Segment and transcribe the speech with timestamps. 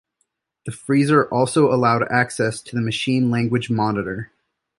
[0.65, 4.31] The freezer also allowed access to the machine-language monitor.